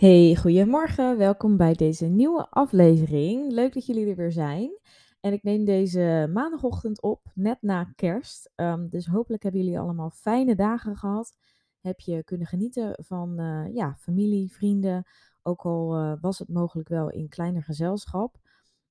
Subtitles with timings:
[0.00, 1.18] Hey, goedemorgen.
[1.18, 3.52] Welkom bij deze nieuwe aflevering.
[3.52, 4.78] Leuk dat jullie er weer zijn.
[5.20, 8.52] En ik neem deze maandagochtend op, net na kerst.
[8.54, 11.36] Ehm, dus hopelijk hebben jullie allemaal fijne dagen gehad.
[11.80, 15.06] Heb je kunnen genieten van eh, ja, familie, vrienden.
[15.42, 18.36] Ook al eh, was het mogelijk wel in kleiner gezelschap.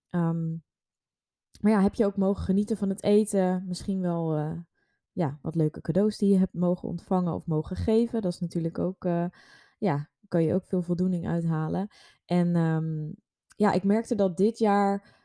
[0.09, 0.49] Ehm,
[1.61, 3.63] maar ja, heb je ook mogen genieten van het eten?
[3.67, 4.57] Misschien wel eh,
[5.11, 8.21] ja, wat leuke cadeaus die je hebt mogen ontvangen of mogen geven.
[8.21, 9.07] Dat is natuurlijk ook
[9.77, 11.87] ja, kan je ook veel voldoening uithalen.
[12.25, 13.11] En ehm,
[13.59, 15.17] ja, ik merkte dat dit jaar,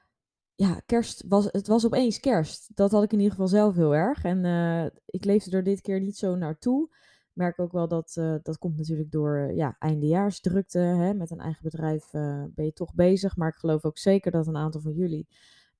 [0.54, 2.70] ja, kerst was, het was opeens kerst.
[2.76, 4.24] Dat had ik in ieder geval zelf heel erg.
[4.24, 6.88] En uh, ik leefde er dit keer niet zo naartoe.
[7.32, 10.78] Merk ook wel dat, uh, dat komt natuurlijk door uh, ja, eindejaarsdrukte.
[10.78, 11.14] Hè?
[11.14, 12.10] Met een eigen bedrijf
[12.54, 13.36] ben je toch bezig.
[13.36, 15.28] Maar ik geloof ook zeker dat een aantal van jullie,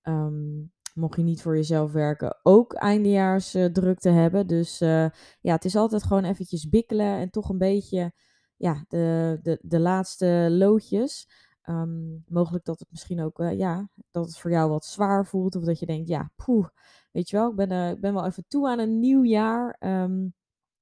[0.03, 4.47] um, mocht je niet voor jezelf werken, ook eindejaarsdrukte hebben.
[4.47, 8.13] Dus ja, het is altijd gewoon eventjes bikkelen en toch een beetje
[8.57, 11.29] ja, de, de, de laatste loodjes.
[11.69, 15.57] Um, mogelijk dat het misschien ook, uh, ja, dat het voor jou wat zwaar voelt.
[15.57, 16.69] Of dat je denkt, ja, poeh,
[17.13, 19.77] weet je wel, ik ben, uh, ik ben wel even toe aan een nieuw jaar.
[19.81, 20.35] Um,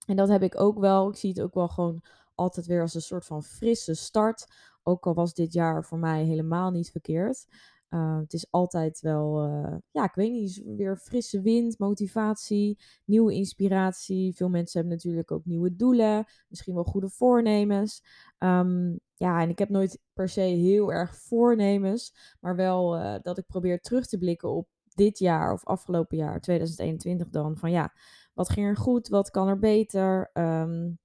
[0.06, 1.08] en dat heb ik ook wel.
[1.08, 2.02] Ik zie het ook wel gewoon
[2.34, 4.46] altijd weer als een soort van frisse start.
[4.82, 7.46] Ook al was dit jaar voor mij helemaal niet verkeerd.
[7.94, 13.34] Uh, het is altijd wel, uh, ja, ik weet niet, weer frisse wind, motivatie, nieuwe
[13.34, 14.34] inspiratie.
[14.34, 18.02] Veel mensen hebben natuurlijk ook nieuwe doelen, misschien wel goede voornemens.
[18.38, 23.38] Um, ja, en ik heb nooit per se heel erg voornemens, maar wel uh, dat
[23.38, 27.56] ik probeer terug te blikken op dit jaar of afgelopen jaar, 2021 dan.
[27.56, 27.92] Van ja,
[28.34, 30.30] wat ging er goed, wat kan er beter?
[30.32, 30.98] Um,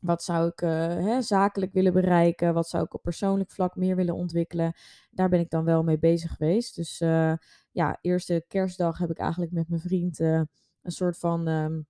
[0.00, 2.54] wat zou ik uh, hè, zakelijk willen bereiken?
[2.54, 4.72] Wat zou ik op persoonlijk vlak meer willen ontwikkelen?
[5.10, 6.76] Daar ben ik dan wel mee bezig geweest.
[6.76, 7.32] Dus uh,
[7.70, 10.42] ja, eerste kerstdag heb ik eigenlijk met mijn vriend uh,
[10.82, 11.48] een soort van.
[11.48, 11.86] Um,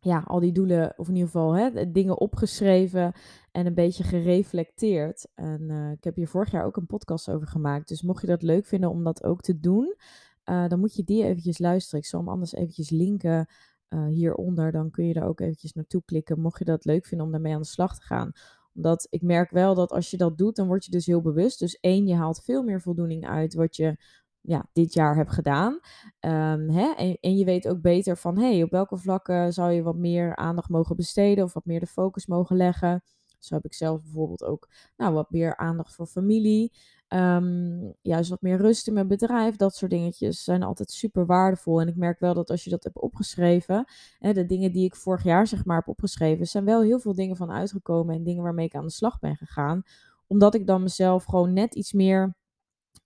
[0.00, 3.12] ja, al die doelen, of in ieder geval hè, dingen opgeschreven
[3.50, 5.28] en een beetje gereflecteerd.
[5.34, 7.88] En ik heb hier vorig jaar ook een podcast over gemaakt.
[7.88, 9.96] Dus mocht je dat leuk vinden om dat ook te doen,
[10.44, 12.00] dan moet je die eventjes luisteren.
[12.00, 13.46] Ik zal hem anders eventjes linken
[13.88, 17.26] uh, hieronder, dan kun je er ook eventjes naartoe klikken, mocht je dat leuk vinden
[17.26, 18.32] om daarmee aan de slag te gaan.
[18.74, 21.58] Omdat ik merk wel dat als je dat doet, dan word je dus heel bewust.
[21.58, 23.96] Dus één, je haalt veel meer voldoening uit wat je
[24.40, 25.72] ja, dit jaar hebt gedaan.
[26.20, 26.92] Um, hè?
[26.96, 30.36] En, en, je weet ook beter van, hey, op welke vlakken zou je wat meer
[30.36, 33.02] aandacht mogen besteden of wat meer de focus mogen leggen.
[33.38, 36.72] Zo heb ik zelf bijvoorbeeld ook nou, wat meer aandacht voor familie.
[37.08, 39.56] Um, juist wat meer rust in mijn bedrijf.
[39.56, 41.80] Dat soort dingetjes zijn altijd super waardevol.
[41.80, 43.84] En ik merk wel dat als je dat hebt opgeschreven,
[44.18, 47.14] hè, de dingen die ik vorig jaar zeg maar heb opgeschreven, zijn wel heel veel
[47.14, 49.82] dingen van uitgekomen en dingen waarmee ik aan de slag ben gegaan.
[50.26, 52.36] Omdat ik dan mezelf gewoon net iets meer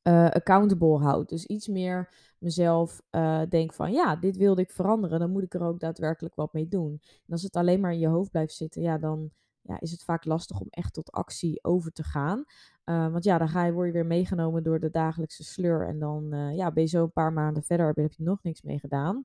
[0.03, 1.29] uh, accountable houd.
[1.29, 5.19] Dus iets meer mezelf uh, denk van ja, dit wilde ik veranderen.
[5.19, 7.01] Dan moet ik er ook daadwerkelijk wat mee doen.
[7.03, 9.31] En als het alleen maar in je hoofd blijft zitten, ja, dan
[9.63, 12.45] ja, is het vaak lastig om echt tot actie over te gaan.
[12.89, 15.89] Uh, want ja, dan ga je, word je weer meegenomen door de dagelijkse sleur.
[15.89, 18.63] En dan uh, ja, ben je zo een paar maanden verder, heb je nog niks
[18.63, 19.25] mee gedaan.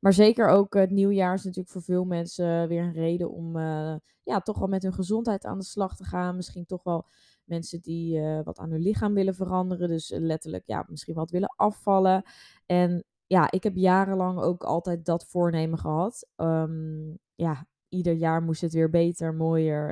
[0.00, 3.94] Maar zeker ook het nieuwjaar is natuurlijk voor veel mensen weer een reden om uh,
[4.22, 6.36] ja, toch wel met hun gezondheid aan de slag te gaan.
[6.36, 7.06] Misschien toch wel
[7.44, 9.88] mensen die wat aan hun lichaam willen veranderen.
[9.88, 12.22] Dus letterlijk ja, misschien wat willen afvallen.
[12.66, 16.28] En ja, ik heb jarenlang ook altijd dat voornemen gehad.
[16.36, 19.88] Um, ja, ieder jaar moest het weer beter, mooier.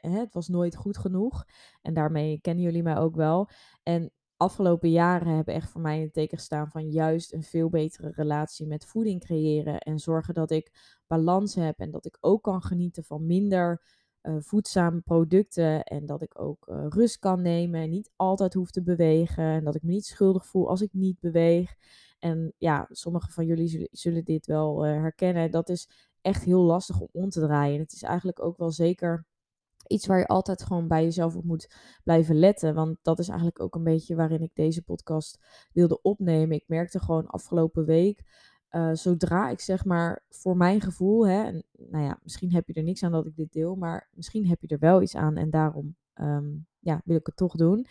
[0.00, 1.44] Hè, het was nooit goed genoeg.
[1.82, 3.48] En daarmee kennen jullie mij ook wel.
[3.82, 8.12] En afgelopen jaren hebben echt voor mij het teken gestaan van juist een veel betere
[8.14, 9.78] relatie met voeding creëren.
[9.78, 13.82] En zorgen dat ik balans heb en dat ik ook kan genieten van minder
[14.22, 15.82] uh, voedzame producten.
[15.82, 19.44] En dat ik ook uh, rust kan nemen en niet altijd hoef te bewegen.
[19.44, 21.74] En dat ik me niet schuldig voel als ik niet beweeg.
[22.18, 25.50] En ja, sommigen van jullie zullen dit wel herkennen.
[25.50, 25.88] Dat is
[26.26, 27.80] echt heel lastig om om te draaien.
[27.80, 29.26] Het is eigenlijk ook wel zeker
[29.86, 32.74] iets waar je altijd gewoon bij jezelf op moet blijven letten.
[32.74, 35.38] Want dat is eigenlijk ook een beetje waarin ik deze podcast
[35.72, 36.56] wilde opnemen.
[36.56, 38.22] Ik merkte gewoon afgelopen week.
[38.70, 42.72] Uh, zodra ik zeg maar voor mijn gevoel, hè, en, nou ja, misschien heb je
[42.72, 45.36] er niks aan dat ik dit deel, maar misschien heb je er wel iets aan
[45.36, 47.86] en daarom um, ja, wil ik het toch doen.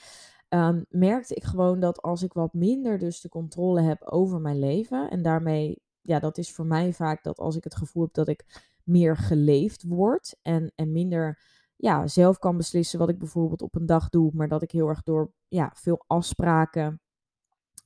[0.50, 4.60] Um, merkte ik gewoon dat als ik wat minder dus de controle heb over mijn
[4.60, 8.14] leven en daarmee ja, dat is voor mij vaak dat als ik het gevoel heb
[8.14, 11.40] dat ik meer geleefd word en, en minder
[11.76, 14.88] ja, zelf kan beslissen wat ik bijvoorbeeld op een dag doe, maar dat ik heel
[14.88, 17.02] erg door ja, veel afspraken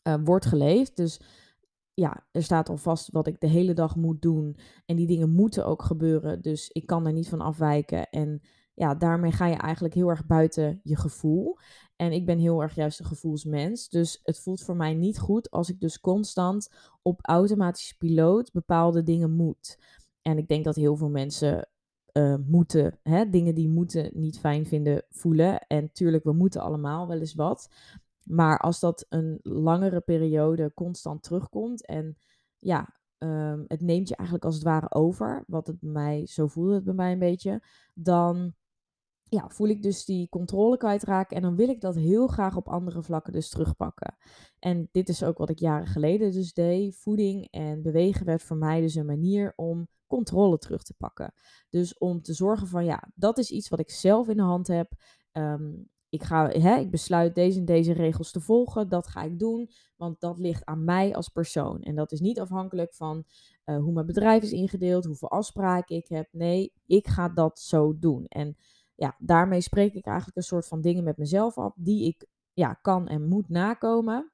[0.03, 0.95] uh, word geleefd.
[0.95, 1.21] Dus
[1.93, 4.57] ja, er staat al vast wat ik de hele dag moet doen.
[4.85, 6.41] En die dingen moeten ook gebeuren.
[6.41, 8.09] Dus ik kan er niet van afwijken.
[8.09, 8.41] En
[8.79, 11.57] ja, daarmee ga je eigenlijk heel erg buiten je gevoel.
[11.95, 13.89] En ik ben heel erg juist een gevoelsmens.
[13.89, 16.69] Dus het voelt voor mij niet goed als ik dus constant
[17.01, 19.79] op automatische piloot bepaalde dingen moet.
[20.21, 21.69] En ik denk dat heel veel mensen
[22.13, 25.59] uh, moeten, hè, dingen die moeten niet fijn vinden voelen.
[25.67, 27.69] En tuurlijk, we moeten allemaal wel eens wat.
[28.23, 32.17] Maar als dat een langere periode constant terugkomt en
[32.59, 36.47] ja, um, het neemt je eigenlijk als het ware over, wat het bij mij, zo
[36.47, 37.61] voelde het bij mij een beetje,
[37.93, 38.53] dan
[39.29, 42.67] ja, voel ik dus die controle kwijtraken en dan wil ik dat heel graag op
[42.67, 44.17] andere vlakken dus terugpakken.
[44.59, 46.95] En dit is ook wat ik jaren geleden dus deed.
[46.95, 51.33] Voeding en bewegen werd voor mij dus een manier om controle terug te pakken.
[51.69, 54.67] Dus om te zorgen van ja, dat is iets wat ik zelf in de hand
[54.67, 54.91] heb.
[55.31, 55.71] Ehm,
[56.09, 58.89] ik, ga, hè, ik besluit deze en deze regels te volgen.
[58.89, 61.81] Dat ga ik doen, want dat ligt aan mij als persoon.
[61.81, 63.23] En dat is niet afhankelijk van
[63.65, 66.27] uh, hoe mijn bedrijf is ingedeeld, hoeveel afspraken ik heb.
[66.31, 68.25] Nee, ik ga dat zo doen.
[68.25, 68.57] En
[68.99, 72.73] ja, daarmee spreek ik eigenlijk een soort van dingen met mezelf af die ik ja,
[72.73, 74.31] kan en moet nakomen.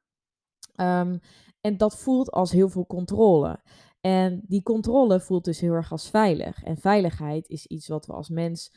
[0.76, 1.20] Um,
[1.62, 3.62] en dat voelt als heel veel controle.
[4.02, 6.64] En die controle voelt dus heel erg als veilig.
[6.64, 8.76] En veiligheid is iets wat we als mens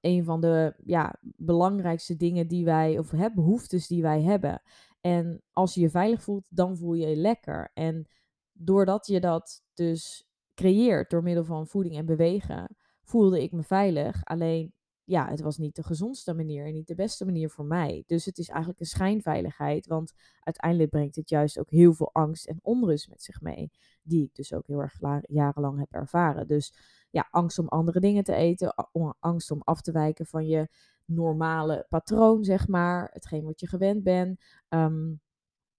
[0.00, 4.62] een van de ja, belangrijkste dingen die wij, of hè, behoeftes die wij hebben.
[5.00, 7.70] En als je je veilig voelt, dan voel je je lekker.
[7.74, 8.06] En
[8.52, 14.24] doordat je dat dus creëert door middel van voeding en bewegen, voelde ik me veilig.
[14.24, 14.74] Alleen
[15.06, 18.04] ja, het was niet de gezondste manier en niet de beste manier voor mij.
[18.06, 22.46] Dus het is eigenlijk een schijnveiligheid, want uiteindelijk brengt het juist ook heel veel angst
[22.46, 23.70] en onrust met zich mee,
[24.02, 26.46] die ik dus ook heel erg jarenlang heb ervaren.
[26.46, 26.74] Dus
[27.10, 28.74] ja, angst om andere dingen te eten,
[29.18, 30.68] angst om af te wijken van je
[31.04, 34.40] normale patroon, zeg maar, hetgeen wat je gewend bent.
[34.68, 35.12] Ehm,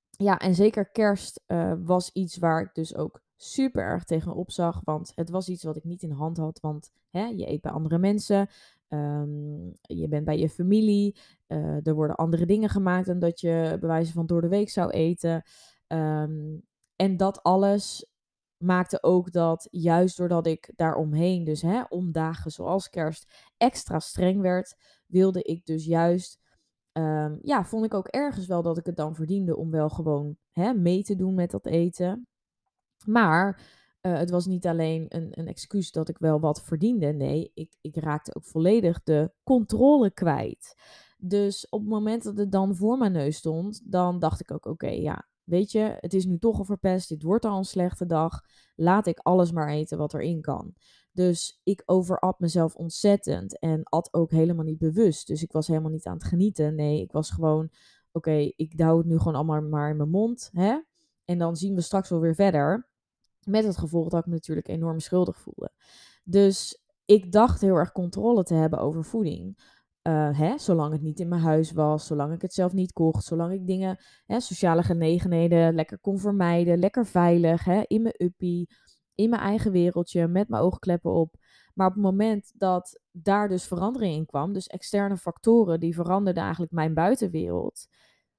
[0.10, 4.82] ja, en zeker kerst uh, was iets waar ik dus ook super erg tegenop zag.
[4.84, 6.60] Want het was iets wat ik niet in hand had.
[6.60, 8.50] Want hè, je eet bij andere mensen.
[8.90, 11.20] Um, je bent bij je familie.
[11.48, 14.70] Uh, er worden andere dingen gemaakt dan dat je bij wijze van door de week
[14.70, 15.44] zou eten.
[15.88, 16.64] Um,
[16.96, 18.10] en dat alles
[18.58, 24.42] maakte ook dat juist doordat ik daaromheen, dus hè, om dagen zoals kerst, extra streng
[24.42, 24.76] werd,
[25.06, 26.40] wilde ik dus juist,
[26.94, 30.38] um, ja, vond ik ook ergens wel dat ik het dan verdiende om wel gewoon
[30.52, 32.28] hè, mee te doen met dat eten.
[33.06, 33.62] Maar
[34.02, 37.08] uh, het was niet alleen een, een excuus dat ik wel wat verdiende.
[37.08, 40.76] Nee, ik, ik raakte ook volledig de controle kwijt.
[41.18, 44.66] Dus op het moment dat het dan voor mijn neus stond, dan dacht ik ook:
[44.66, 47.10] oké, ja, weet je, het is nu toch al verpest.
[47.10, 48.42] Dit wordt al een slechte dag.
[48.76, 50.74] Laat ik alles maar eten wat erin kan.
[51.12, 55.28] Dus ik overat mezelf ontzettend en at ook helemaal niet bewust.
[55.28, 56.76] Dus ik was helemaal niet aan het genieten.
[56.76, 57.70] Nee, ik was gewoon:
[58.12, 60.50] oké, ik hou het nu gewoon allemaal maar in mijn mond.
[60.54, 60.80] Hè?
[61.26, 62.88] En dan zien we straks wel weer verder.
[63.48, 65.72] Met het gevolg dat ik me natuurlijk enorm schuldig voelde.
[66.24, 69.76] Dus ik dacht heel erg controle te hebben over voeding.
[70.04, 73.24] Uh, hè, zolang het niet in mijn huis was, zolang ik het zelf niet kocht,
[73.24, 78.70] zolang ik dingen, hè, sociale genegenheden lekker kon vermijden, lekker veilig, hè, in mijn uppie,
[79.16, 81.36] in mijn eigen wereldje, met mijn oogkleppen op.
[81.74, 86.44] Maar op het moment dat daar dus verandering in kwam, dus externe factoren die veranderden
[86.44, 87.88] eigenlijk mijn buitenwereld,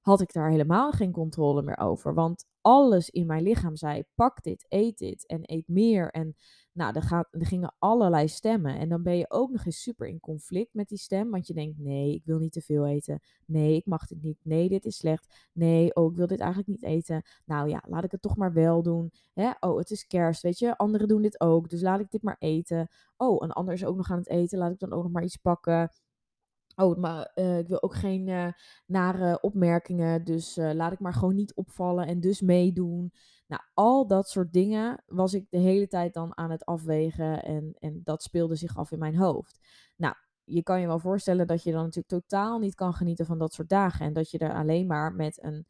[0.00, 2.15] had ik daar helemaal geen controle meer over.
[2.15, 6.11] Want alles in mijn lichaam zei: pak dit, eet dit en eet meer.
[6.11, 6.35] En
[6.73, 8.79] nou, er, er gingen allerlei stemmen.
[8.79, 11.31] En dan ben je ook nog eens super in conflict met die stem.
[11.31, 13.21] Want je denkt: nee, ik wil niet te veel eten.
[13.47, 14.39] Nee, ik mag dit niet.
[14.43, 15.49] Nee, dit is slecht.
[15.53, 17.23] Nee, oh, ik wil dit eigenlijk niet eten.
[17.45, 19.12] Nou ja, laat ik het toch maar wel doen.
[19.33, 19.50] Hè?
[19.61, 20.77] Oh, het is kerst, weet je.
[20.77, 21.69] Anderen doen dit ook.
[21.69, 22.89] Dus laat ik dit maar eten.
[23.17, 24.59] Oh, een ander is ook nog aan het eten.
[24.59, 25.91] Laat ik dan ook nog maar iets pakken.
[26.80, 28.49] Oh, maar uh, ik wil ook geen uh,
[28.87, 30.25] nare opmerkingen.
[30.25, 33.12] Dus uh, laat ik maar gewoon niet opvallen en dus meedoen.
[33.47, 37.42] Nou, al dat soort dingen was ik de hele tijd dan aan het afwegen.
[37.42, 39.58] En, en dat speelde zich af in mijn hoofd.
[39.97, 43.38] Nou, je kan je wel voorstellen dat je dan natuurlijk totaal niet kan genieten van
[43.38, 44.06] dat soort dagen.
[44.06, 45.66] En dat je er alleen maar met een,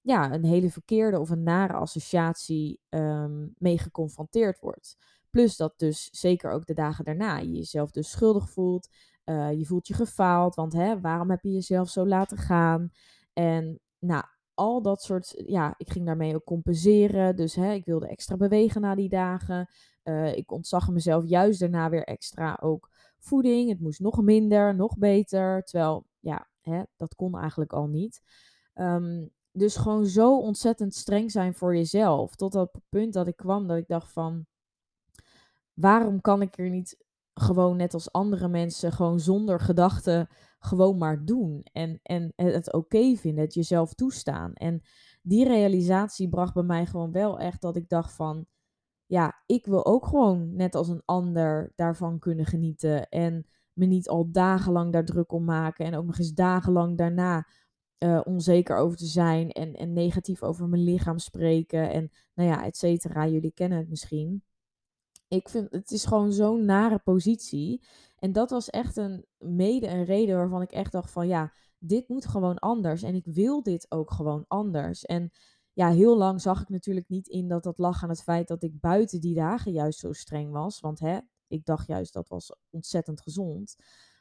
[0.00, 4.96] ja, een hele verkeerde of een nare associatie um, mee geconfronteerd wordt.
[5.30, 8.88] Plus dat dus zeker ook de dagen daarna je jezelf dus schuldig voelt.
[9.24, 12.90] Uh, je voelt je gefaald, want hè, waarom heb je jezelf zo laten gaan?
[13.32, 17.36] En nou, al dat soort, ja, ik ging daarmee ook compenseren.
[17.36, 19.68] Dus hè, ik wilde extra bewegen na die dagen.
[20.04, 23.68] Uh, ik ontzag mezelf juist daarna weer extra ook voeding.
[23.68, 25.62] Het moest nog minder, nog beter.
[25.62, 28.22] Terwijl, ja, hè, dat kon eigenlijk al niet.
[28.74, 32.34] Um, dus gewoon zo ontzettend streng zijn voor jezelf.
[32.34, 34.46] Tot dat punt dat ik kwam dat ik dacht van,
[35.80, 41.24] waarom kan ik er niet gewoon net als andere mensen, gewoon zonder gedachten, gewoon maar
[41.24, 41.66] doen.
[41.72, 44.52] En, en het oké vinden, het jezelf toestaan.
[44.52, 44.82] En
[45.22, 48.46] die realisatie bracht bij mij gewoon wel echt dat ik dacht van,
[49.06, 53.08] ja, ik wil ook gewoon net als een ander daarvan kunnen genieten.
[53.08, 55.86] En me niet al dagenlang daar druk om maken.
[55.86, 57.46] En ook nog eens dagenlang daarna
[57.98, 59.50] uh, onzeker over te zijn.
[59.50, 61.90] En, en negatief over mijn lichaam spreken.
[61.90, 63.26] En nou ja, et cetera.
[63.26, 64.42] Jullie kennen het misschien
[65.30, 67.82] ik vind het is gewoon zo'n nare positie.
[68.16, 72.08] En dat was echt een mede een reden waarvan ik echt dacht van ja, dit
[72.08, 73.02] moet gewoon anders.
[73.02, 75.04] En ik wil dit ook gewoon anders.
[75.04, 75.30] En
[75.72, 78.62] ja, heel lang zag ik natuurlijk niet in dat dat lag aan het feit dat
[78.62, 80.80] ik buiten die dagen juist zo streng was.
[80.80, 81.18] Want hè,
[81.48, 83.76] ik dacht juist dat was ontzettend gezond.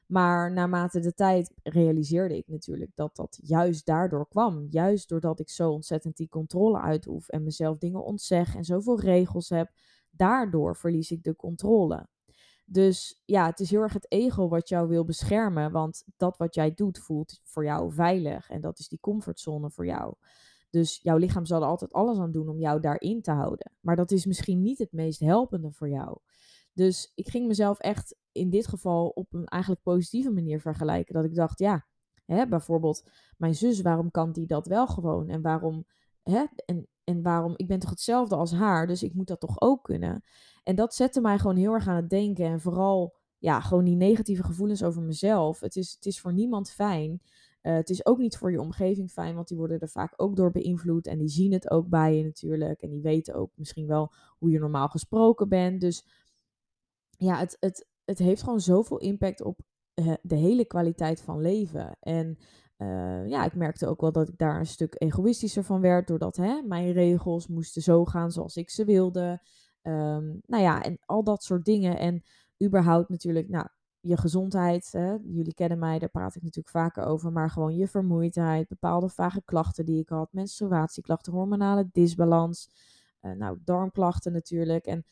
[0.05, 4.67] Maar naarmate de tijd realiseerde ik natuurlijk dat dat juist daardoor kwam.
[4.69, 9.49] Juist doordat ik zo ontzettend die controle uitoef en mezelf dingen ontzeg en zoveel regels
[9.49, 9.71] heb.
[10.19, 12.07] Daardoor verlies ik de controle.
[12.65, 15.71] Dus ja, het is heel erg het ego wat jou wil beschermen.
[15.71, 18.49] Want dat wat jij doet voelt voor jou veilig.
[18.49, 20.13] En dat is die comfortzone voor jou.
[20.69, 23.71] Dus jouw lichaam zal er altijd alles aan doen om jou daarin te houden.
[23.79, 26.17] Maar dat is misschien niet het meest helpende voor jou.
[26.73, 31.13] Dus ik ging mezelf echt in dit geval op een eigenlijk positieve manier vergelijken.
[31.13, 31.85] Dat ik dacht, ja,
[32.25, 35.29] hè, bijvoorbeeld mijn zus, waarom kan die dat wel gewoon?
[35.29, 35.85] En waarom,
[36.23, 39.61] hè, en, en waarom, ik ben toch hetzelfde als haar, dus ik moet dat toch
[39.61, 40.23] ook kunnen?
[40.63, 42.45] En dat zette mij gewoon heel erg aan het denken.
[42.45, 45.59] En vooral, ja, gewoon die negatieve gevoelens over mezelf.
[45.59, 47.21] Het is, het is voor niemand fijn.
[47.61, 50.35] Uh, het is ook niet voor je omgeving fijn, want die worden er vaak ook
[50.35, 51.07] door beïnvloed.
[51.07, 52.81] En die zien het ook bij je natuurlijk.
[52.81, 55.81] En die weten ook misschien wel hoe je normaal gesproken bent.
[55.81, 56.05] Dus
[57.17, 59.59] ja, het, het, het heeft gewoon zoveel impact op
[59.95, 61.97] uh, de hele kwaliteit van leven.
[61.99, 62.37] En
[62.81, 66.07] uh, ja, ik merkte ook wel dat ik daar een stuk egoïstischer van werd.
[66.07, 69.41] Doordat hè, mijn regels moesten zo gaan zoals ik ze wilde.
[69.83, 71.97] Um, nou ja, en al dat soort dingen.
[71.97, 72.23] En
[72.63, 73.67] überhaupt natuurlijk, nou,
[73.99, 74.91] je gezondheid.
[74.91, 75.15] Hè?
[75.23, 77.31] Jullie kennen mij, daar praat ik natuurlijk vaker over.
[77.31, 80.33] Maar gewoon je vermoeidheid, bepaalde vage klachten die ik had.
[80.33, 82.69] Menstruatieklachten, hormonale disbalans.
[83.21, 84.85] Uh, nou, darmklachten natuurlijk.
[84.85, 85.05] En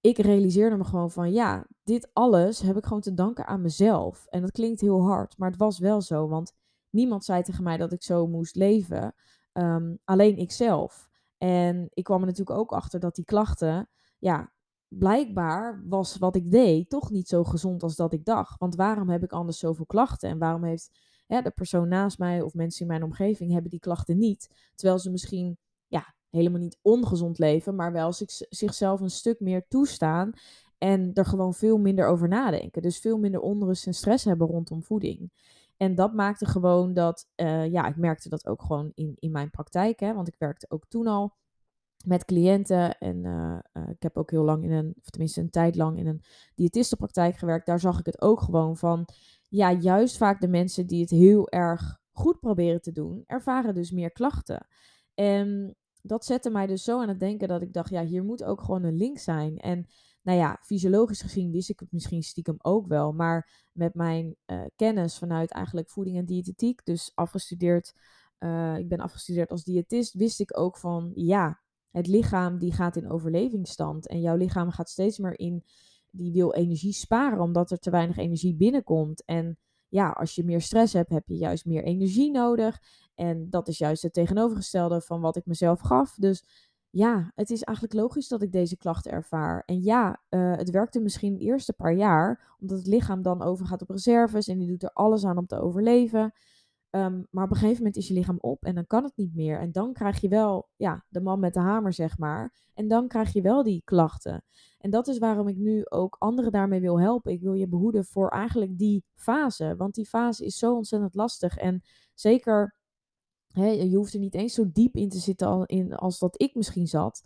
[0.00, 4.26] ik realiseerde me gewoon van ja, dit alles heb ik gewoon te danken aan mezelf.
[4.26, 6.28] En dat klinkt heel hard, maar het was wel zo.
[6.28, 6.52] Want
[6.94, 9.14] niemand zei tegen mij dat ik zo moest leven.
[9.52, 11.08] Um, alleen ikzelf.
[11.38, 14.52] En ik kwam er natuurlijk ook achter dat die klachten, ja,
[14.88, 18.58] blijkbaar was wat ik deed toch niet zo gezond als dat ik dacht.
[18.58, 20.28] Want waarom heb ik anders zoveel klachten?
[20.28, 20.90] En waarom heeft
[21.26, 24.70] de persoon naast mij of mensen in mijn omgeving hebben die klachten niet?
[24.74, 28.12] Terwijl ze misschien ja, helemaal niet ongezond leven, maar wel
[28.48, 30.32] zichzelf een stuk meer toestaan
[30.78, 32.82] en er gewoon veel minder over nadenken.
[32.82, 35.30] Dus veel minder onrust en stress hebben rondom voeding.
[35.76, 39.50] En dat maakte gewoon dat, uh, ja, ik merkte dat ook gewoon in, in mijn
[39.50, 41.34] praktijk, hè, want ik werkte ook toen al
[42.04, 42.98] met cliënten.
[42.98, 45.98] En uh, uh, ik heb ook heel lang in een, of tenminste een tijd lang
[45.98, 46.22] in een
[46.54, 47.66] diëtistenpraktijk gewerkt.
[47.66, 49.08] Daar zag ik het ook gewoon van,
[49.48, 53.90] ja, juist vaak de mensen die het heel erg goed proberen te doen, ervaren dus
[53.90, 54.66] meer klachten.
[55.14, 58.44] En dat zette mij dus zo aan het denken dat ik dacht, ja, hier moet
[58.44, 59.58] ook gewoon een link zijn.
[59.58, 59.86] En
[60.24, 63.12] nou ja, fysiologisch gezien wist ik het misschien stiekem ook wel.
[63.12, 67.94] Maar met mijn uh, kennis vanuit eigenlijk voeding en diëtetiek, dus afgestudeerd,
[68.38, 72.96] uh, ik ben afgestudeerd als diëtist, wist ik ook van, ja, het lichaam die gaat
[72.96, 74.08] in overlevingsstand.
[74.08, 75.64] En jouw lichaam gaat steeds meer in,
[76.10, 79.24] die wil energie sparen omdat er te weinig energie binnenkomt.
[79.24, 82.82] En ja, als je meer stress hebt, heb je juist meer energie nodig.
[83.14, 86.14] En dat is juist het tegenovergestelde van wat ik mezelf gaf.
[86.14, 86.44] Dus
[86.94, 89.62] ja, het is eigenlijk logisch dat ik deze klachten ervaar.
[89.66, 93.82] En ja, uh, het werkte misschien de eerste paar jaar, omdat het lichaam dan overgaat
[93.82, 96.32] op reserves en die doet er alles aan om te overleven.
[96.90, 99.34] Um, maar op een gegeven moment is je lichaam op en dan kan het niet
[99.34, 99.60] meer.
[99.60, 102.52] En dan krijg je wel, ja, de man met de hamer, zeg maar.
[102.74, 104.44] En dan krijg je wel die klachten.
[104.78, 107.32] En dat is waarom ik nu ook anderen daarmee wil helpen.
[107.32, 109.74] Ik wil je behoeden voor eigenlijk die fase.
[109.76, 111.56] Want die fase is zo ontzettend lastig.
[111.56, 111.82] En
[112.14, 112.74] zeker,
[113.62, 117.22] je hoeft er niet eens zo diep in te zitten als dat ik misschien zat.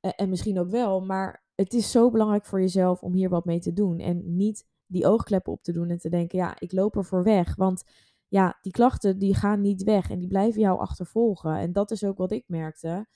[0.00, 1.00] Uh, en misschien ook wel.
[1.00, 3.98] Maar het is zo belangrijk voor jezelf om hier wat mee te doen.
[3.98, 7.22] En niet die oogkleppen op te doen en te denken, ja, ik loop er voor
[7.22, 7.56] weg.
[7.56, 7.84] Want
[8.28, 11.56] ja, die klachten die gaan niet weg en die blijven jou achtervolgen.
[11.56, 13.06] En dat is ook wat ik merkte.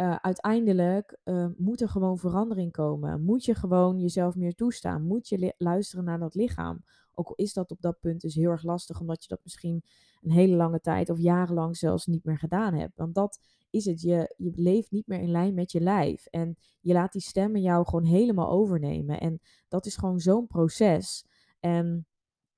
[0.00, 3.22] Uh, uiteindelijk uh, moet er gewoon verandering komen.
[3.22, 5.02] Moet je gewoon jezelf meer toestaan.
[5.02, 6.84] Moet je luisteren naar dat lichaam.
[7.18, 9.84] Ook al is dat op dat punt dus heel erg lastig, omdat je dat misschien
[10.22, 12.96] een hele lange tijd of jarenlang zelfs niet meer gedaan hebt.
[12.96, 14.00] Want dat is het.
[14.00, 16.26] Je, je leeft niet meer in lijn met je lijf.
[16.26, 19.20] En je laat die stemmen jou gewoon helemaal overnemen.
[19.20, 21.26] En dat is gewoon zo'n proces.
[21.60, 22.06] En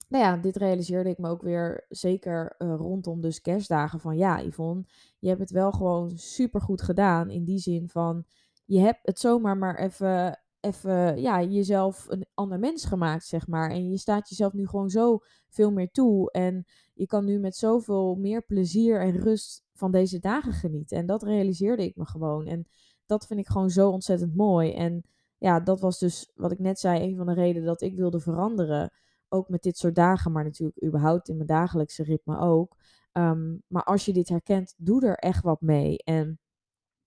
[0.08, 4.42] nou ja, dit realiseerde ik me ook weer zeker uh, rondom dus kerstdagen van ja,
[4.42, 4.84] Yvonne,
[5.18, 8.24] je hebt het wel gewoon super goed gedaan in die zin van
[8.64, 13.70] je hebt het zomaar maar even, even ja, jezelf een ander mens gemaakt, zeg maar.
[13.70, 17.56] En je staat jezelf nu gewoon zo veel meer toe en je kan nu met
[17.56, 20.96] zoveel meer plezier en rust van deze dagen genieten.
[20.96, 22.46] En dat realiseerde ik me gewoon.
[22.46, 22.66] En
[23.06, 24.72] dat vind ik gewoon zo ontzettend mooi.
[24.72, 25.04] En
[25.38, 28.20] ja, dat was dus wat ik net zei, een van de redenen dat ik wilde
[28.20, 28.90] veranderen
[29.28, 32.76] ook met dit soort dagen, maar natuurlijk überhaupt in mijn dagelijkse ritme ook.
[33.12, 35.98] Um, maar als je dit herkent, doe er echt wat mee.
[35.98, 36.38] En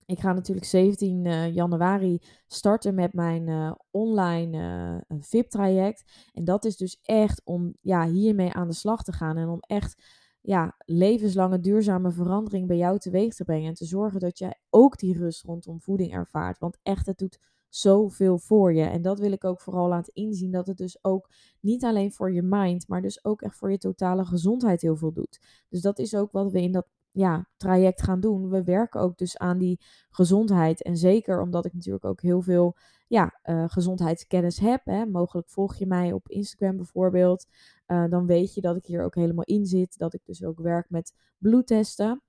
[0.06, 6.30] ik ga natuurlijk 17 uh, januari starten met mijn uh, online uh, VIP-traject.
[6.32, 9.36] En dat is dus echt om ja, hiermee aan de slag te gaan.
[9.36, 10.02] En om echt
[10.40, 13.68] ja, levenslange duurzame verandering bij jou teweeg te brengen.
[13.68, 16.58] En te zorgen dat jij ook die rust rondom voeding ervaart.
[16.58, 18.84] Want echt, het doet zoveel voor je.
[18.84, 20.50] En dat wil ik ook vooral laten inzien.
[20.50, 21.30] Dat het dus ook
[21.60, 25.12] niet alleen voor je mind, maar dus ook echt voor je totale gezondheid heel veel
[25.12, 25.40] doet.
[25.68, 28.48] Dus dat is ook wat we in dat ja, traject gaan doen.
[28.48, 30.82] We werken ook dus aan die gezondheid.
[30.82, 32.76] En zeker omdat ik natuurlijk ook heel veel
[33.06, 34.80] ja, uh, gezondheidskennis heb.
[34.84, 35.06] Hè.
[35.06, 37.46] Mogelijk volg je mij op Instagram bijvoorbeeld.
[37.86, 39.98] Uh, dan weet je dat ik hier ook helemaal in zit.
[39.98, 42.22] Dat ik dus ook werk met bloedtesten.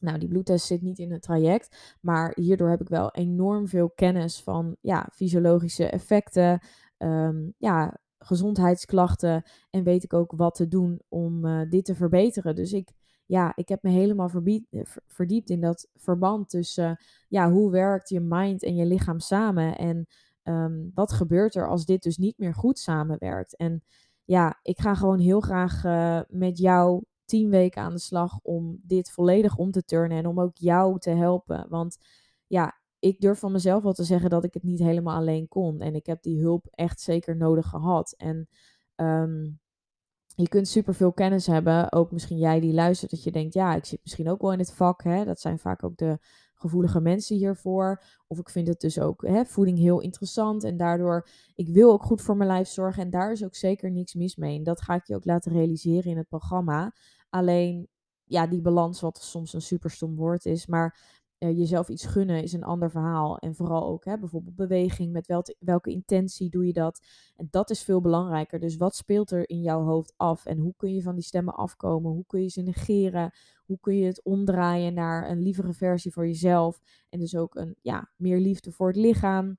[0.00, 3.90] Nou, die bloedtest zit niet in het traject, maar hierdoor heb ik wel enorm veel
[3.90, 6.60] kennis van ja, fysiologische effecten,
[6.98, 12.54] um, ja, gezondheidsklachten en weet ik ook wat te doen om uh, dit te verbeteren.
[12.54, 12.92] Dus ik,
[13.30, 18.20] ja, ik heb me helemaal eh, verdiept in dat verband tussen ja, hoe werkt je
[18.20, 20.06] mind en je lichaam samen en
[20.42, 23.56] um, wat gebeurt er als dit dus niet meer goed samenwerkt.
[23.56, 23.82] En
[24.24, 28.80] ja, ik ga gewoon heel graag uh, met jou tien weken aan de slag om
[28.82, 31.66] dit volledig om te turnen en om ook jou te helpen.
[31.68, 31.96] Want
[32.46, 35.80] ja, ik durf van mezelf wel te zeggen dat ik het niet helemaal alleen kon.
[35.80, 38.14] En ik heb die hulp echt zeker nodig gehad.
[38.16, 38.48] En
[38.96, 39.59] um,
[40.34, 41.92] je kunt superveel kennis hebben.
[41.92, 44.58] Ook misschien jij die luistert, dat je denkt, ja, ik zit misschien ook wel in
[44.58, 45.02] het vak.
[45.02, 45.24] Hè?
[45.24, 46.18] Dat zijn vaak ook de
[46.54, 48.02] gevoelige mensen hiervoor.
[48.26, 50.64] Of ik vind het dus ook hè, voeding heel interessant.
[50.64, 53.02] En daardoor, ik wil ook goed voor mijn lijf zorgen.
[53.02, 54.56] En daar is ook zeker niks mis mee.
[54.56, 56.94] En dat ga ik je ook laten realiseren in het programma.
[57.30, 57.88] Alleen,
[58.24, 60.66] ja, die balans, wat soms een super stom woord is.
[60.66, 63.38] Maar jezelf iets gunnen is een ander verhaal.
[63.38, 65.12] En vooral ook hè, bijvoorbeeld beweging.
[65.12, 67.06] Met wel welke intentie doe je dat?
[67.36, 68.60] En dat is veel belangrijker.
[68.60, 70.46] Dus wat speelt er in jouw hoofd af?
[70.46, 72.12] En hoe kun je van die stemmen afkomen?
[72.12, 73.30] Hoe kun je ze negeren?
[73.64, 76.80] Hoe kun je het omdraaien naar een lievere versie voor jezelf?
[77.08, 79.58] En dus ook een ja, meer liefde voor het lichaam.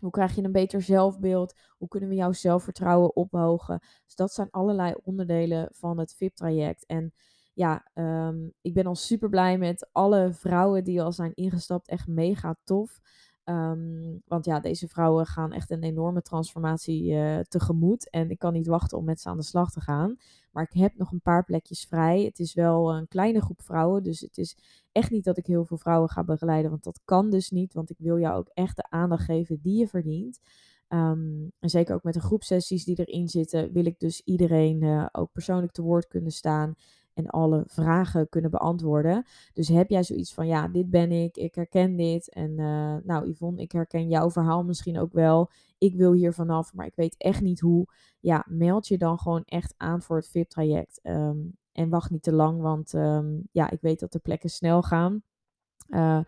[0.00, 1.54] Hoe krijg je een beter zelfbeeld?
[1.78, 3.78] Hoe kunnen we jouw zelfvertrouwen ophogen?
[4.04, 6.86] Dus dat zijn allerlei onderdelen van het VIP-traject.
[6.86, 7.12] En
[7.58, 11.88] ja, um, ik ben al super blij met alle vrouwen die al zijn ingestapt.
[11.88, 13.00] Echt mega tof.
[13.44, 18.10] Um, want ja, deze vrouwen gaan echt een enorme transformatie uh, tegemoet.
[18.10, 20.16] En ik kan niet wachten om met ze aan de slag te gaan.
[20.52, 22.22] Maar ik heb nog een paar plekjes vrij.
[22.22, 24.02] Het is wel een kleine groep vrouwen.
[24.02, 24.56] Dus het is
[24.92, 26.70] echt niet dat ik heel veel vrouwen ga begeleiden.
[26.70, 27.74] Want dat kan dus niet.
[27.74, 30.40] Want ik wil jou ook echt de aandacht geven die je verdient.
[30.88, 35.06] Um, en zeker ook met de groepsessies die erin zitten, wil ik dus iedereen uh,
[35.12, 36.74] ook persoonlijk te woord kunnen staan
[37.18, 39.26] en alle vragen kunnen beantwoorden.
[39.52, 42.32] Dus heb jij zoiets van, ja, dit ben ik, ik herken dit.
[42.32, 45.50] En uh, nou, Yvonne, ik herken jouw verhaal misschien ook wel.
[45.78, 47.86] Ik wil hier vanaf, maar ik weet echt niet hoe.
[48.20, 51.00] Ja, meld je dan gewoon echt aan voor het VIP-traject.
[51.02, 54.82] Um, en wacht niet te lang, want um, ja, ik weet dat de plekken snel
[54.82, 55.22] gaan.
[55.88, 56.20] Uh,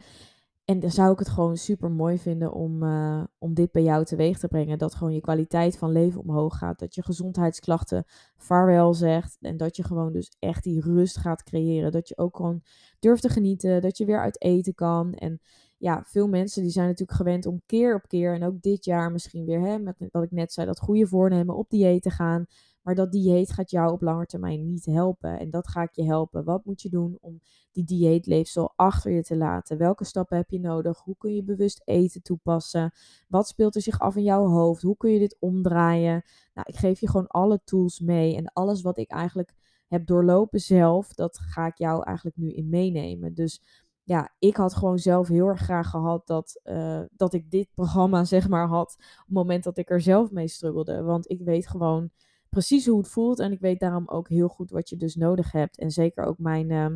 [0.70, 4.04] en dan zou ik het gewoon super mooi vinden om, uh, om dit bij jou
[4.04, 4.78] teweeg te brengen.
[4.78, 6.78] Dat gewoon je kwaliteit van leven omhoog gaat.
[6.78, 8.04] Dat je gezondheidsklachten
[8.37, 9.37] vaarwel zegt.
[9.40, 11.92] En dat je gewoon dus echt die rust gaat creëren.
[11.92, 12.62] Dat je ook gewoon
[12.98, 13.80] durft te genieten.
[13.80, 15.14] Dat je weer uit eten kan.
[15.14, 15.40] En
[15.76, 18.35] ja, veel mensen die zijn natuurlijk gewend om keer op keer.
[18.35, 21.56] En ook dit jaar misschien weer, hè, met wat ik net zei, dat goede voornemen
[21.56, 22.46] op dieet te gaan.
[22.83, 25.38] Maar dat dieet gaat jou op lange termijn niet helpen.
[25.38, 26.45] En dat ga ik je helpen.
[26.45, 27.40] Wat moet je doen om
[27.73, 29.79] die dieetleefsel achter je te laten?
[29.79, 30.99] Welke stappen heb je nodig?
[30.99, 32.93] Hoe kun je bewust eten toepassen?
[33.29, 34.83] Wat speelt er zich af in jouw hoofd?
[34.83, 36.23] Hoe kun je dit omdraaien?
[36.55, 38.37] Nou, ik geef je gewoon alle tools mee.
[38.37, 39.53] En alles wat ik eigenlijk
[39.88, 43.35] heb doorlopen zelf, dat ga ik jou eigenlijk nu in meenemen.
[43.35, 43.62] Dus
[44.03, 48.25] ja, ik had gewoon zelf heel erg graag gehad dat, uh, dat ik dit programma,
[48.35, 48.97] zeg maar, had.
[48.99, 51.03] Op het moment dat ik er zelf mee struggelde.
[51.03, 52.11] Want ik weet gewoon
[52.50, 53.38] precies hoe het voelt.
[53.38, 55.78] En ik weet daarom ook heel goed wat je dus nodig hebt.
[55.78, 56.86] En zeker ook mijn uh,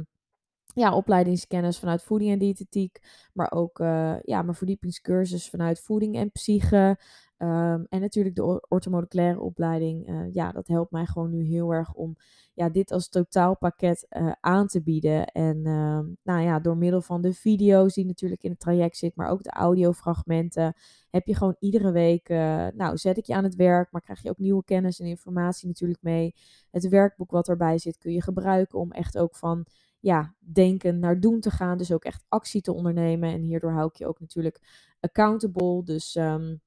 [0.74, 3.28] ja, opleidingskennis vanuit voeding en diëtetiek.
[3.32, 6.98] Maar ook uh, ja, mijn verdiepingscursus vanuit voeding en psyche.
[7.38, 10.08] Um, en natuurlijk de orthomoleculaire opleiding.
[10.08, 12.16] Uh, ja, dat helpt mij gewoon nu heel erg om
[12.54, 15.26] ja, dit als totaalpakket uh, aan te bieden.
[15.26, 19.16] En uh, nou ja, door middel van de video's die natuurlijk in het traject zit,
[19.16, 20.74] maar ook de audiofragmenten,
[21.10, 22.28] heb je gewoon iedere week,
[22.74, 25.68] nou zet ik je aan het werk, maar krijg je ook nieuwe kennis en informatie
[25.68, 26.34] natuurlijk mee.
[26.70, 29.66] Het werkboek wat erbij zit kun je gebruiken om echt ook van
[30.04, 31.78] ja, denken naar doen te gaan.
[31.78, 33.32] Dus ook echt actie te ondernemen.
[33.32, 34.60] En hierdoor hou ik je ook natuurlijk
[35.00, 35.84] accountable.
[35.84, 36.60] Dus um,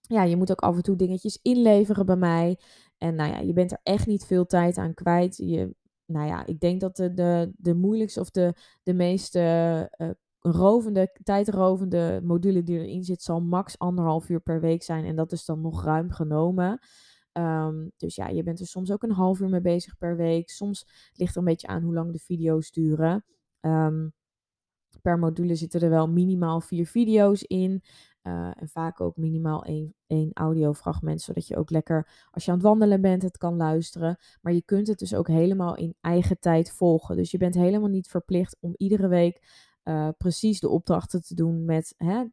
[0.00, 2.58] ja, je moet ook af en toe dingetjes inleveren bij mij.
[2.98, 5.36] En nou ja, je bent er echt niet veel tijd aan kwijt.
[5.36, 9.82] Je, nou ja, ik denk dat de, de, de moeilijkste of de, de meest uh,
[10.40, 15.04] rovende, tijdrovende module die erin zit, zal max anderhalf uur per week zijn.
[15.04, 16.78] En dat is dan nog ruim genomen.
[17.38, 20.50] Um, dus ja, je bent er soms ook een half uur mee bezig per week.
[20.50, 23.24] Soms ligt er een beetje aan hoe lang de video's duren.
[23.60, 24.12] Um,
[25.02, 27.82] per module zitten er wel minimaal vier video's in.
[28.22, 32.56] Uh, en vaak ook minimaal één, één audiofragment, zodat je ook lekker als je aan
[32.56, 34.18] het wandelen bent het kan luisteren.
[34.40, 37.16] Maar je kunt het dus ook helemaal in eigen tijd volgen.
[37.16, 39.42] Dus je bent helemaal niet verplicht om iedere week
[39.84, 42.24] uh, precies de opdrachten te doen met hè,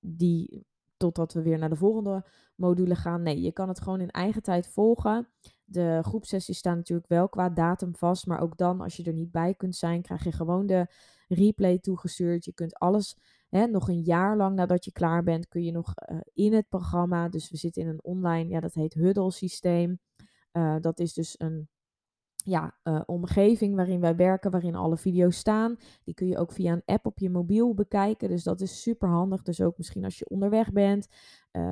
[0.00, 3.22] die totdat we weer naar de volgende module gaan.
[3.22, 5.28] Nee, je kan het gewoon in eigen tijd volgen.
[5.64, 9.30] De groepsessies staan natuurlijk wel qua datum vast, maar ook dan als je er niet
[9.30, 10.86] bij kunt zijn, krijg je gewoon de
[11.28, 12.44] replay toegestuurd.
[12.44, 15.94] Je kunt alles hè, nog een jaar lang nadat je klaar bent, kun je nog
[16.10, 17.28] uh, in het programma.
[17.28, 19.98] Dus we zitten in een online, ja, dat heet Huddle systeem.
[20.52, 21.68] Uh, dat is dus een
[22.44, 25.76] ja, uh, omgeving waarin wij werken, waarin alle video's staan.
[26.04, 28.28] Die kun je ook via een app op je mobiel bekijken.
[28.28, 29.42] Dus dat is super handig.
[29.42, 31.08] Dus ook misschien als je onderweg bent.
[31.52, 31.62] Uh,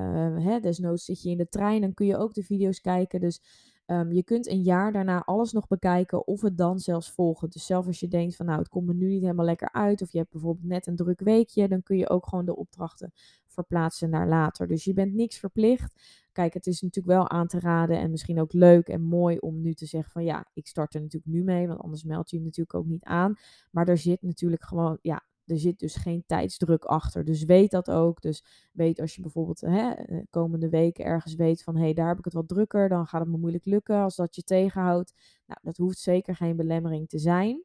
[0.45, 3.21] hè, desnoods zit je in de trein, dan kun je ook de video's kijken.
[3.21, 3.41] Dus
[3.87, 7.51] um, je kunt een jaar daarna alles nog bekijken of het dan zelfs volgen.
[7.51, 10.03] Dus zelfs als je denkt van nou, het komt me nu niet helemaal lekker uit.
[10.03, 11.69] Of je hebt bijvoorbeeld net een druk weekje.
[11.69, 13.13] Dan kun je ook gewoon de opdrachten
[13.53, 14.67] verplaatsen naar later.
[14.67, 16.03] Dus je bent niks verplicht.
[16.33, 19.61] Kijk, het is natuurlijk wel aan te raden en misschien ook leuk en mooi om
[19.61, 22.37] nu te zeggen van ja, ik start er natuurlijk nu mee, want anders meld je
[22.37, 23.35] je natuurlijk ook niet aan.
[23.71, 27.25] Maar er zit natuurlijk gewoon, ja, er zit dus geen tijdsdruk achter.
[27.25, 28.21] Dus weet dat ook.
[28.21, 32.09] Dus weet als je bijvoorbeeld hè, eh, komende weken ergens weet van hé, hey, daar
[32.09, 35.15] heb ik het wat drukker, dan gaat het me moeilijk lukken als dat je tegenhoudt.
[35.47, 37.65] Nou, dat hoeft zeker geen belemmering te zijn.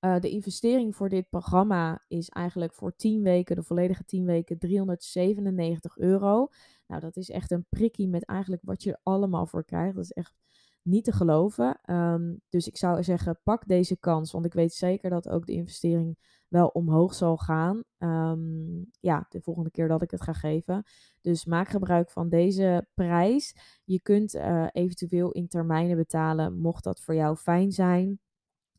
[0.00, 4.58] Uh, de investering voor dit programma is eigenlijk voor 10 weken, de volledige 10 weken,
[4.58, 6.48] 397 euro.
[6.86, 9.94] Nou, dat is echt een prikkie met eigenlijk wat je er allemaal voor krijgt.
[9.94, 10.34] Dat is echt
[10.82, 11.80] niet te geloven.
[11.90, 14.32] Um, dus ik zou zeggen, pak deze kans.
[14.32, 17.82] Want ik weet zeker dat ook de investering wel omhoog zal gaan.
[17.98, 20.82] Um, ja, de volgende keer dat ik het ga geven.
[21.20, 23.56] Dus maak gebruik van deze prijs.
[23.84, 28.20] Je kunt uh, eventueel in termijnen betalen, mocht dat voor jou fijn zijn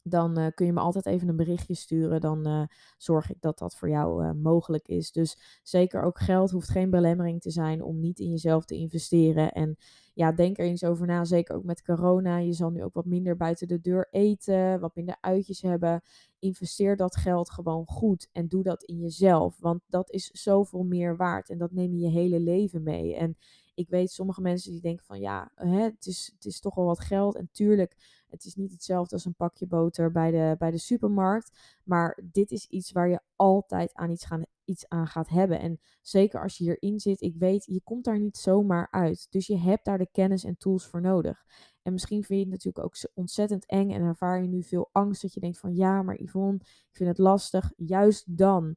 [0.03, 2.21] dan uh, kun je me altijd even een berichtje sturen.
[2.21, 2.63] Dan uh,
[2.97, 5.11] zorg ik dat dat voor jou uh, mogelijk is.
[5.11, 9.51] Dus zeker ook geld hoeft geen belemmering te zijn om niet in jezelf te investeren.
[9.51, 9.77] En
[10.13, 11.25] ja, denk er eens over na.
[11.25, 12.37] Zeker ook met corona.
[12.37, 16.01] Je zal nu ook wat minder buiten de deur eten, wat minder uitjes hebben.
[16.39, 19.57] Investeer dat geld gewoon goed en doe dat in jezelf.
[19.59, 23.15] Want dat is zoveel meer waard en dat neem je je hele leven mee.
[23.15, 23.37] En
[23.79, 26.85] ik weet sommige mensen die denken van ja, hè, het, is, het is toch wel
[26.85, 27.35] wat geld.
[27.35, 27.95] En tuurlijk
[28.29, 31.79] het is niet hetzelfde als een pakje boter bij de, bij de supermarkt.
[31.83, 35.59] Maar dit is iets waar je altijd aan iets, gaan, iets aan gaat hebben.
[35.59, 39.27] En zeker als je hierin zit, ik weet, je komt daar niet zomaar uit.
[39.29, 41.45] Dus je hebt daar de kennis en tools voor nodig.
[41.81, 45.21] En misschien vind je het natuurlijk ook ontzettend eng en ervaar je nu veel angst
[45.21, 47.71] dat je denkt van ja, maar Yvonne, ik vind het lastig.
[47.75, 48.75] Juist dan,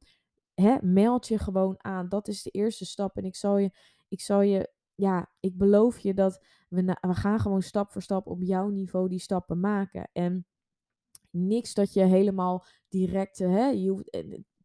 [0.81, 2.09] meld je gewoon aan.
[2.09, 3.17] Dat is de eerste stap.
[3.17, 3.71] En ik zal je,
[4.07, 8.27] ik zal je ja, ik beloof je dat we, we gaan gewoon stap voor stap
[8.27, 10.09] op jouw niveau die stappen maken.
[10.13, 10.45] En
[11.29, 14.07] niks dat je helemaal direct, hè, je hoeft,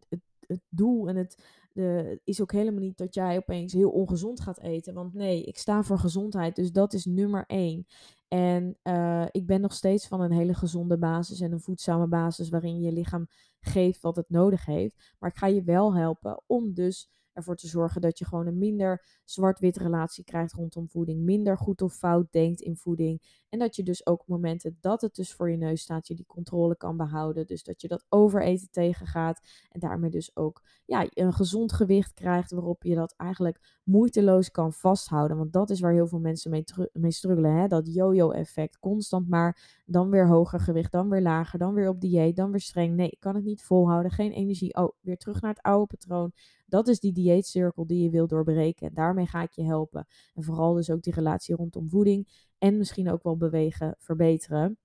[0.09, 4.41] het, het, doel en het de, is ook helemaal niet dat jij opeens heel ongezond
[4.41, 4.95] gaat eten.
[4.95, 7.87] Want nee, ik sta voor gezondheid, dus dat is nummer één.
[8.29, 12.49] En uh, ik ben nog steeds van een hele gezonde basis en een voedzame basis
[12.49, 13.27] waarin je lichaam
[13.61, 15.15] geeft wat het nodig heeft.
[15.19, 18.59] Maar ik ga je wel helpen om dus ervoor te zorgen dat je gewoon een
[18.59, 21.21] minder zwart-wit relatie krijgt rondom voeding.
[21.21, 23.23] Minder goed of fout denkt in voeding.
[23.49, 26.15] En dat je dus ook op momenten dat het dus voor je neus staat, je
[26.15, 27.47] die controle kan behouden.
[27.47, 29.41] Dus dat je dat overeten tegengaat.
[29.69, 34.73] En daarmee dus ook ja, een gezond gewicht krijgt waarop je dat eigenlijk moeiteloos kan
[34.73, 35.37] vasthouden.
[35.37, 37.53] Want dat is waar heel veel mensen mee, mee.
[37.53, 37.67] Hè?
[37.67, 38.79] Dat yo-yo effect.
[38.79, 42.61] Constant maar dan weer hoger gewicht, dan weer lager, dan weer op dieet, dan weer
[42.61, 42.97] streng.
[42.97, 44.11] Nee, ik kan het niet volhouden.
[44.11, 44.75] Geen energie.
[44.75, 46.33] Oh, weer terug naar het oude patroon.
[46.69, 48.89] Dat is die dieetcirkel die je wil doorbreken.
[48.89, 50.07] En daarmee ga ik je helpen.
[50.35, 52.47] En vooral dus ook die relatie rondom voeding.
[52.59, 54.79] En misschien ook wel bewegen verbeteren.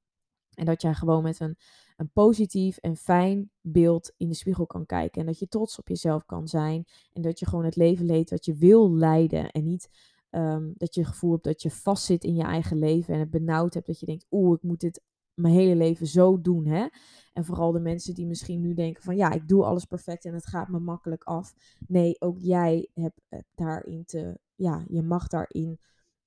[0.53, 1.57] En dat jij gewoon met een,
[1.95, 5.21] een positief en fijn beeld in de spiegel kan kijken.
[5.21, 6.85] En dat je trots op jezelf kan zijn.
[7.13, 9.51] En dat je gewoon het leven leeft wat je wil leiden.
[9.51, 9.89] En niet
[10.31, 13.13] um, dat je het gevoel hebt dat je vastzit in je eigen leven.
[13.13, 15.01] En het benauwd hebt dat je denkt, oeh, ik moet dit
[15.33, 16.65] mijn hele leven zo doen.
[16.65, 16.87] Hè?
[17.33, 20.33] En vooral de mensen die misschien nu denken van ja, ik doe alles perfect en
[20.33, 21.53] het gaat me makkelijk af.
[21.87, 23.21] Nee, ook jij hebt
[23.55, 25.79] daarin te, ja, je mag daarin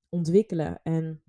[0.09, 0.81] ontwikkelen.
[0.83, 1.23] En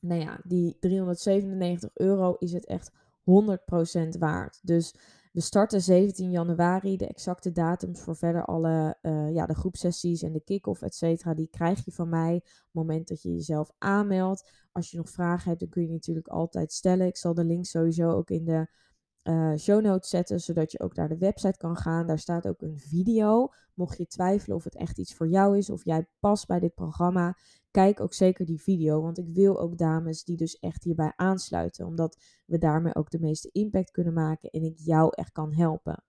[0.00, 4.60] nou ja, die 397 euro is het echt 100% waard.
[4.62, 4.94] Dus
[5.34, 6.96] we starten 17 januari.
[6.96, 11.34] De exacte datums voor verder alle uh, ja, de groepsessies en de kick-off, et cetera,
[11.34, 14.50] die krijg je van mij op het moment dat je jezelf aanmeldt.
[14.72, 17.06] Als je nog vragen hebt, dan kun je natuurlijk altijd stellen.
[17.06, 18.68] Ik zal de link sowieso ook in de
[19.24, 22.06] uh, show notes zetten, zodat je ook naar de website kan gaan.
[22.06, 23.52] Daar staat ook een video.
[23.74, 26.74] Mocht je twijfelen of het echt iets voor jou is, of jij past bij dit
[26.74, 27.36] programma,
[27.70, 29.02] kijk ook zeker die video.
[29.02, 33.20] Want ik wil ook dames die dus echt hierbij aansluiten, omdat we daarmee ook de
[33.20, 36.04] meeste impact kunnen maken en ik jou echt kan helpen.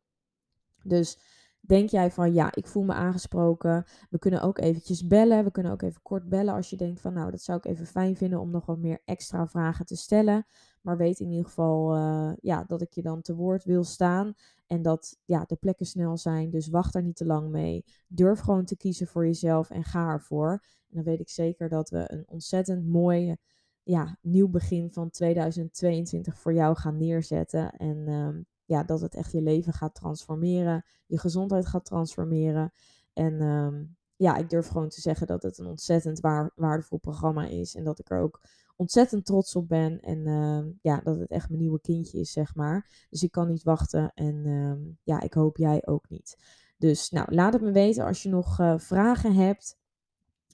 [0.84, 1.20] Dus
[1.60, 3.86] denk jij van ja, ik voel me aangesproken.
[4.10, 5.44] We kunnen ook eventjes bellen.
[5.44, 7.86] We kunnen ook even kort bellen als je denkt van nou, dat zou ik even
[7.86, 10.46] fijn vinden om nog wat meer extra vragen te stellen.
[10.86, 14.34] Maar weet in ieder geval uh, ja, dat ik je dan te woord wil staan.
[14.68, 16.50] En dat ja, de plekken snel zijn.
[16.50, 17.86] Dus wacht daar niet te lang mee.
[18.08, 20.52] Durf gewoon te kiezen voor jezelf en ga ervoor.
[20.90, 23.36] En dan weet ik zeker dat we een ontzettend mooi
[23.84, 27.72] ja, nieuw begin van 2022 voor jou gaan neerzetten.
[27.72, 32.72] En uh, ja, dat het echt je leven gaat transformeren, je gezondheid gaat transformeren.
[33.14, 37.46] En um, ja, ik durf gewoon te zeggen dat het een ontzettend waar, waardevol programma
[37.46, 37.76] is.
[37.76, 38.42] En dat ik er ook
[38.76, 40.00] ontzettend trots op ben.
[40.00, 43.08] En uh, ja, dat het echt mijn nieuwe kindje is, zeg maar.
[43.10, 44.12] Dus ik kan niet wachten.
[44.14, 46.38] En uh, ja, ik hoop jij ook niet.
[46.78, 49.80] Dus nou, laat het me weten als je nog uh, vragen hebt.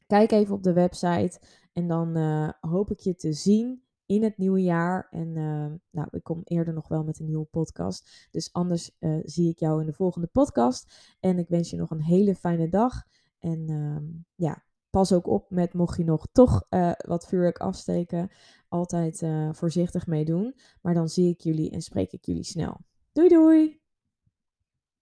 [0.07, 1.41] Kijk even op de website.
[1.73, 5.07] En dan uh, hoop ik je te zien in het nieuwe jaar.
[5.11, 8.27] En uh, nou, ik kom eerder nog wel met een nieuwe podcast.
[8.31, 11.15] Dus anders uh, zie ik jou in de volgende podcast.
[11.19, 13.03] En ik wens je nog een hele fijne dag.
[13.39, 18.29] En ja, pas ook op met mocht je nog toch uh, wat vuurwerk afsteken.
[18.67, 20.55] Altijd voorzichtig mee doen.
[20.81, 22.77] Maar dan zie ik jullie en spreek ik jullie snel.
[23.11, 23.80] Doei doei!